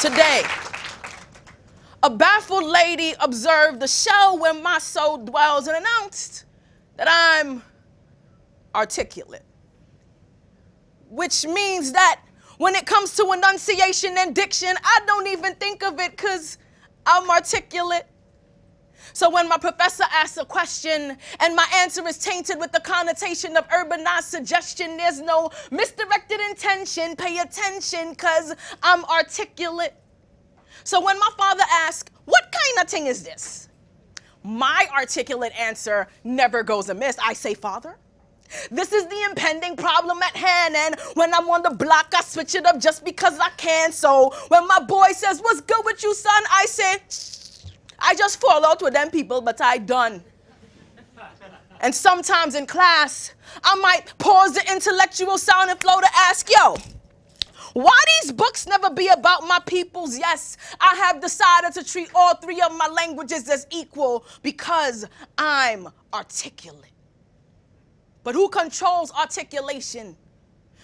Today, 0.00 0.42
a 2.02 2.10
baffled 2.10 2.64
lady 2.64 3.14
observed 3.18 3.80
the 3.80 3.88
shell 3.88 4.38
where 4.38 4.52
my 4.52 4.78
soul 4.78 5.16
dwells 5.16 5.68
and 5.68 5.76
announced 5.78 6.44
that 6.96 7.08
I'm 7.10 7.62
articulate. 8.74 9.42
Which 11.08 11.46
means 11.46 11.92
that 11.92 12.20
when 12.58 12.74
it 12.74 12.84
comes 12.84 13.16
to 13.16 13.32
enunciation 13.32 14.16
and 14.18 14.34
diction, 14.34 14.74
I 14.84 15.00
don't 15.06 15.28
even 15.28 15.54
think 15.54 15.82
of 15.82 15.98
it 15.98 16.10
because 16.10 16.58
I'm 17.06 17.30
articulate. 17.30 18.06
So 19.12 19.30
when 19.30 19.48
my 19.48 19.58
professor 19.58 20.04
asks 20.12 20.36
a 20.36 20.44
question 20.44 21.16
and 21.40 21.56
my 21.56 21.66
answer 21.76 22.06
is 22.06 22.18
tainted 22.18 22.58
with 22.58 22.72
the 22.72 22.80
connotation 22.80 23.56
of 23.56 23.68
urbanized 23.68 24.24
suggestion, 24.24 24.96
there's 24.96 25.20
no 25.20 25.50
misdirected 25.70 26.40
intention. 26.50 27.16
Pay 27.16 27.38
attention 27.38 28.10
because 28.10 28.54
I'm 28.82 29.04
articulate. 29.04 29.94
So 30.84 31.00
when 31.04 31.18
my 31.18 31.30
father 31.36 31.64
asks, 31.70 32.10
What 32.24 32.44
kind 32.44 32.84
of 32.84 32.90
thing 32.90 33.06
is 33.06 33.22
this? 33.22 33.68
My 34.42 34.86
articulate 34.96 35.52
answer 35.58 36.06
never 36.22 36.62
goes 36.62 36.88
amiss. 36.88 37.16
I 37.24 37.32
say, 37.32 37.54
Father, 37.54 37.96
this 38.70 38.92
is 38.92 39.06
the 39.06 39.22
impending 39.28 39.76
problem 39.76 40.22
at 40.22 40.36
hand, 40.36 40.76
and 40.76 40.94
when 41.14 41.34
I'm 41.34 41.48
on 41.50 41.62
the 41.62 41.70
block, 41.70 42.12
I 42.16 42.22
switch 42.22 42.54
it 42.54 42.64
up 42.64 42.78
just 42.78 43.04
because 43.04 43.38
I 43.40 43.50
can. 43.56 43.90
So 43.90 44.32
when 44.48 44.66
my 44.68 44.80
boy 44.80 45.08
says, 45.12 45.40
What's 45.40 45.60
good 45.62 45.84
with 45.84 46.02
you, 46.02 46.14
son? 46.14 46.42
I 46.50 46.66
say, 46.66 46.98
I 48.06 48.14
just 48.14 48.40
fall 48.40 48.64
out 48.64 48.80
with 48.80 48.94
them 48.94 49.10
people, 49.10 49.40
but 49.40 49.60
I 49.60 49.78
done. 49.78 50.22
And 51.80 51.92
sometimes 51.92 52.54
in 52.54 52.64
class, 52.66 53.34
I 53.64 53.74
might 53.76 54.16
pause 54.18 54.54
the 54.54 54.72
intellectual 54.72 55.38
sound 55.38 55.70
and 55.70 55.80
flow 55.80 56.00
to 56.00 56.08
ask, 56.14 56.48
Yo, 56.48 56.76
why 57.74 57.98
these 58.22 58.30
books 58.30 58.66
never 58.66 58.90
be 58.90 59.08
about 59.08 59.42
my 59.42 59.58
peoples? 59.66 60.16
Yes, 60.16 60.56
I 60.80 60.94
have 60.94 61.20
decided 61.20 61.72
to 61.74 61.84
treat 61.84 62.08
all 62.14 62.36
three 62.36 62.60
of 62.60 62.72
my 62.76 62.86
languages 62.86 63.48
as 63.48 63.66
equal 63.70 64.24
because 64.40 65.04
I'm 65.36 65.88
articulate. 66.14 66.92
But 68.22 68.36
who 68.36 68.48
controls 68.48 69.10
articulation? 69.10 70.16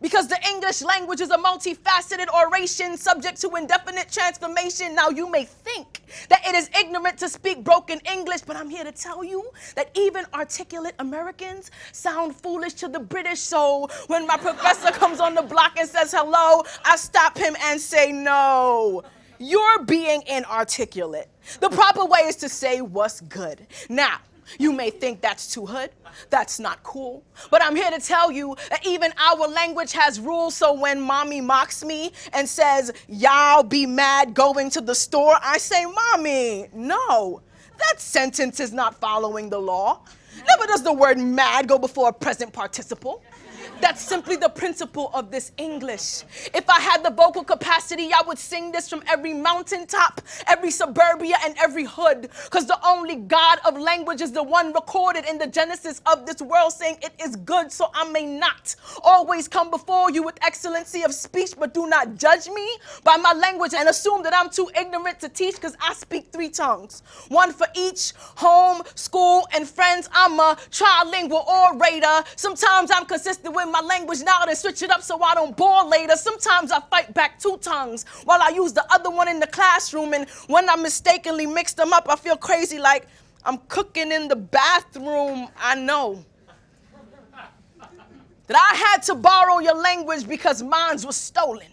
Because 0.00 0.28
the 0.28 0.38
English 0.48 0.82
language 0.82 1.20
is 1.20 1.30
a 1.30 1.38
multifaceted 1.38 2.26
oration 2.34 2.96
subject 2.96 3.40
to 3.40 3.50
indefinite 3.56 4.10
transformation. 4.12 4.94
Now, 4.94 5.08
you 5.08 5.30
may 5.30 5.44
think 5.44 6.02
that 6.28 6.46
it 6.46 6.54
is 6.54 6.70
ignorant 6.78 7.18
to 7.18 7.28
speak 7.28 7.64
broken 7.64 7.98
English, 8.10 8.42
but 8.42 8.56
I'm 8.56 8.68
here 8.68 8.84
to 8.84 8.92
tell 8.92 9.24
you 9.24 9.50
that 9.74 9.90
even 9.94 10.24
articulate 10.34 10.94
Americans 10.98 11.70
sound 11.92 12.36
foolish 12.36 12.74
to 12.74 12.88
the 12.88 13.00
British. 13.00 13.40
So 13.40 13.88
when 14.08 14.26
my 14.26 14.36
professor 14.36 14.90
comes 14.98 15.20
on 15.20 15.34
the 15.34 15.42
block 15.42 15.78
and 15.78 15.88
says 15.88 16.12
hello, 16.12 16.62
I 16.84 16.96
stop 16.96 17.38
him 17.38 17.56
and 17.64 17.80
say 17.80 18.12
no. 18.12 19.02
You're 19.38 19.84
being 19.84 20.22
inarticulate. 20.26 21.28
The 21.60 21.68
proper 21.68 22.04
way 22.04 22.20
is 22.20 22.36
to 22.36 22.48
say 22.48 22.80
what's 22.80 23.20
good. 23.22 23.66
Now, 23.88 24.18
you 24.58 24.72
may 24.72 24.90
think 24.90 25.20
that's 25.20 25.52
too 25.52 25.66
hood. 25.66 25.90
That's 26.30 26.58
not 26.58 26.82
cool. 26.82 27.22
But 27.50 27.62
I'm 27.62 27.76
here 27.76 27.90
to 27.90 28.00
tell 28.00 28.30
you 28.30 28.56
that 28.70 28.86
even 28.86 29.12
our 29.18 29.48
language 29.48 29.92
has 29.92 30.20
rules. 30.20 30.54
So 30.54 30.72
when 30.72 31.00
mommy 31.00 31.40
mocks 31.40 31.84
me 31.84 32.12
and 32.32 32.48
says, 32.48 32.92
Y'all 33.08 33.62
be 33.62 33.86
mad 33.86 34.34
going 34.34 34.70
to 34.70 34.80
the 34.80 34.94
store, 34.94 35.36
I 35.42 35.58
say, 35.58 35.84
Mommy, 35.84 36.68
no. 36.72 37.42
That 37.78 38.00
sentence 38.00 38.60
is 38.60 38.72
not 38.72 38.98
following 39.00 39.50
the 39.50 39.58
law. 39.58 40.00
Never 40.46 40.66
does 40.66 40.82
the 40.82 40.92
word 40.92 41.18
mad 41.18 41.68
go 41.68 41.78
before 41.78 42.08
a 42.08 42.12
present 42.12 42.52
participle. 42.52 43.22
That's 43.80 44.00
simply 44.00 44.36
the 44.36 44.48
principle 44.48 45.10
of 45.12 45.30
this 45.30 45.52
English. 45.58 46.22
If 46.54 46.68
I 46.68 46.80
had 46.80 47.02
the 47.02 47.10
vocal 47.10 47.44
capacity, 47.44 48.10
I 48.12 48.22
would 48.26 48.38
sing 48.38 48.72
this 48.72 48.88
from 48.88 49.02
every 49.06 49.34
mountaintop, 49.34 50.22
every 50.46 50.70
suburbia, 50.70 51.36
and 51.44 51.54
every 51.62 51.84
hood. 51.84 52.30
Because 52.44 52.66
the 52.66 52.78
only 52.86 53.16
God 53.16 53.58
of 53.66 53.78
language 53.78 54.22
is 54.22 54.32
the 54.32 54.42
one 54.42 54.72
recorded 54.72 55.26
in 55.28 55.38
the 55.38 55.46
Genesis 55.46 56.00
of 56.06 56.26
this 56.26 56.40
world, 56.40 56.72
saying 56.72 56.96
it 57.02 57.12
is 57.22 57.36
good, 57.36 57.70
so 57.70 57.90
I 57.94 58.08
may 58.10 58.24
not 58.24 58.74
always 59.02 59.46
come 59.46 59.70
before 59.70 60.10
you 60.10 60.22
with 60.22 60.38
excellency 60.42 61.02
of 61.02 61.12
speech, 61.12 61.52
but 61.58 61.74
do 61.74 61.86
not 61.86 62.16
judge 62.16 62.48
me 62.48 62.66
by 63.04 63.16
my 63.16 63.32
language 63.32 63.74
and 63.74 63.88
assume 63.88 64.22
that 64.22 64.34
I'm 64.34 64.48
too 64.48 64.70
ignorant 64.78 65.20
to 65.20 65.28
teach 65.28 65.56
because 65.56 65.76
I 65.80 65.92
speak 65.94 66.32
three 66.32 66.48
tongues 66.48 67.02
one 67.28 67.52
for 67.52 67.66
each 67.76 68.12
home, 68.36 68.82
school, 68.94 69.46
and 69.54 69.68
friends. 69.68 70.08
I'm 70.12 70.25
a 70.34 70.56
trilingual 70.70 71.46
orator. 71.46 72.24
Sometimes 72.36 72.90
I'm 72.92 73.06
consistent 73.06 73.54
with 73.54 73.68
my 73.70 73.80
language 73.80 74.20
now 74.22 74.42
and 74.46 74.56
switch 74.56 74.82
it 74.82 74.90
up 74.90 75.02
so 75.02 75.22
I 75.22 75.34
don't 75.34 75.56
bore 75.56 75.84
later. 75.84 76.16
Sometimes 76.16 76.70
I 76.72 76.80
fight 76.80 77.14
back 77.14 77.38
two 77.38 77.56
tongues 77.58 78.04
while 78.24 78.40
I 78.42 78.50
use 78.50 78.72
the 78.72 78.84
other 78.92 79.10
one 79.10 79.28
in 79.28 79.40
the 79.40 79.46
classroom. 79.46 80.12
And 80.14 80.28
when 80.48 80.68
I 80.68 80.76
mistakenly 80.76 81.46
mix 81.46 81.72
them 81.74 81.92
up, 81.92 82.06
I 82.08 82.16
feel 82.16 82.36
crazy 82.36 82.78
like 82.78 83.06
I'm 83.44 83.58
cooking 83.68 84.12
in 84.12 84.28
the 84.28 84.36
bathroom. 84.36 85.48
I 85.56 85.74
know. 85.76 86.24
That 88.48 88.56
I 88.72 88.76
had 88.76 89.02
to 89.04 89.14
borrow 89.14 89.58
your 89.58 89.74
language 89.74 90.28
because 90.28 90.62
mine 90.62 90.98
was 91.04 91.16
stolen. 91.16 91.66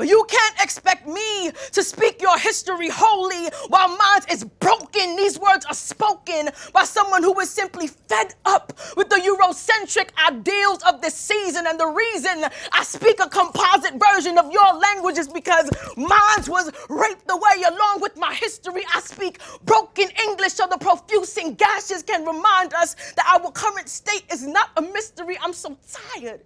But 0.00 0.08
you 0.08 0.24
can't 0.30 0.62
expect 0.62 1.06
me 1.06 1.50
to 1.72 1.82
speak 1.82 2.22
your 2.22 2.38
history 2.38 2.88
wholly 2.88 3.50
while 3.68 3.88
mine 3.88 4.22
is 4.30 4.44
broken. 4.44 5.14
These 5.14 5.38
words 5.38 5.66
are 5.66 5.74
spoken 5.74 6.48
by 6.72 6.84
someone 6.84 7.22
who 7.22 7.38
is 7.38 7.50
simply 7.50 7.86
fed 7.86 8.34
up 8.46 8.72
with 8.96 9.10
the 9.10 9.16
Eurocentric 9.16 10.08
ideals 10.26 10.82
of 10.84 11.02
this 11.02 11.12
season. 11.14 11.66
And 11.66 11.78
the 11.78 11.86
reason 11.86 12.46
I 12.72 12.82
speak 12.82 13.20
a 13.20 13.28
composite 13.28 14.02
version 14.02 14.38
of 14.38 14.50
your 14.50 14.72
language 14.72 15.18
is 15.18 15.28
because 15.28 15.68
mine 15.98 16.44
was 16.48 16.72
raped 16.88 17.30
away 17.30 17.62
along 17.68 18.00
with 18.00 18.16
my 18.16 18.32
history. 18.32 18.84
I 18.94 19.00
speak 19.00 19.38
broken 19.66 20.08
English 20.28 20.54
so 20.54 20.66
the 20.66 20.78
profusing 20.78 21.56
gashes 21.56 22.02
can 22.02 22.24
remind 22.24 22.72
us 22.72 22.96
that 23.16 23.38
our 23.38 23.52
current 23.52 23.90
state 23.90 24.24
is 24.32 24.46
not 24.46 24.70
a 24.78 24.80
mystery. 24.80 25.36
I'm 25.42 25.52
so 25.52 25.76
tired 26.14 26.40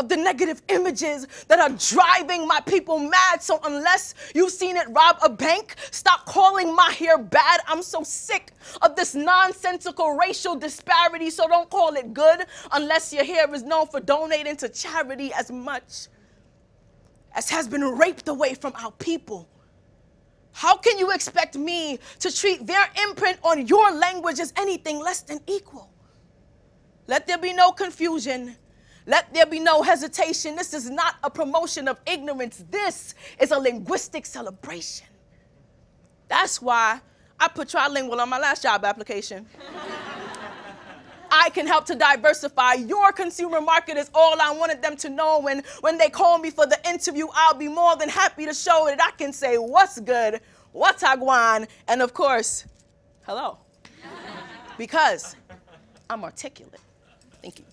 of 0.00 0.08
the 0.08 0.16
negative 0.16 0.62
images 0.68 1.28
that 1.48 1.60
are 1.60 1.68
driving 1.68 2.48
my 2.48 2.58
people 2.60 2.98
mad. 2.98 3.42
So, 3.42 3.60
unless 3.62 4.14
you've 4.34 4.50
seen 4.50 4.78
it 4.78 4.86
rob 4.88 5.18
a 5.22 5.28
bank, 5.28 5.74
stop 5.90 6.24
calling 6.24 6.74
my 6.74 6.90
hair 6.90 7.18
bad. 7.18 7.60
I'm 7.68 7.82
so 7.82 8.02
sick 8.02 8.52
of 8.80 8.96
this 8.96 9.14
nonsensical 9.14 10.12
racial 10.14 10.56
disparity. 10.56 11.28
So, 11.28 11.46
don't 11.46 11.68
call 11.68 11.94
it 11.96 12.14
good 12.14 12.46
unless 12.72 13.12
your 13.12 13.24
hair 13.24 13.54
is 13.54 13.62
known 13.62 13.88
for 13.88 14.00
donating 14.00 14.56
to 14.56 14.70
charity 14.70 15.32
as 15.34 15.50
much 15.50 16.08
as 17.34 17.50
has 17.50 17.68
been 17.68 17.82
raped 17.82 18.26
away 18.26 18.54
from 18.54 18.72
our 18.82 18.92
people. 18.92 19.46
How 20.52 20.76
can 20.76 20.98
you 20.98 21.12
expect 21.12 21.58
me 21.58 21.98
to 22.20 22.34
treat 22.34 22.66
their 22.66 22.88
imprint 23.06 23.38
on 23.44 23.66
your 23.66 23.92
language 23.92 24.40
as 24.40 24.54
anything 24.56 24.98
less 24.98 25.20
than 25.20 25.40
equal? 25.46 25.90
Let 27.06 27.26
there 27.26 27.38
be 27.38 27.52
no 27.52 27.70
confusion. 27.70 28.56
Let 29.10 29.34
there 29.34 29.44
be 29.44 29.58
no 29.58 29.82
hesitation. 29.82 30.54
This 30.54 30.72
is 30.72 30.88
not 30.88 31.16
a 31.24 31.28
promotion 31.28 31.88
of 31.88 31.98
ignorance. 32.06 32.64
This 32.70 33.16
is 33.40 33.50
a 33.50 33.58
linguistic 33.58 34.24
celebration. 34.24 35.08
That's 36.28 36.62
why 36.62 37.00
I 37.40 37.48
put 37.48 37.66
trilingual 37.70 38.20
on 38.20 38.28
my 38.28 38.38
last 38.38 38.62
job 38.62 38.84
application. 38.84 39.46
I 41.28 41.50
can 41.50 41.66
help 41.66 41.86
to 41.86 41.96
diversify 41.96 42.74
your 42.74 43.10
consumer 43.10 43.60
market 43.60 43.96
is 43.96 44.08
all 44.14 44.40
I 44.40 44.52
wanted 44.52 44.80
them 44.80 44.96
to 44.98 45.08
know. 45.08 45.40
When, 45.40 45.64
when 45.80 45.98
they 45.98 46.08
call 46.08 46.38
me 46.38 46.50
for 46.50 46.66
the 46.66 46.78
interview, 46.88 47.26
I'll 47.34 47.54
be 47.54 47.66
more 47.66 47.96
than 47.96 48.08
happy 48.08 48.46
to 48.46 48.54
show 48.54 48.84
that 48.86 49.02
I 49.02 49.10
can 49.18 49.32
say 49.32 49.56
what's 49.56 49.98
good, 49.98 50.40
what's 50.70 51.02
agwan, 51.02 51.66
and 51.88 52.00
of 52.00 52.14
course, 52.14 52.64
hello. 53.22 53.58
because 54.78 55.34
I'm 56.08 56.22
articulate. 56.22 56.80
Thank 57.42 57.58
you. 57.58 57.64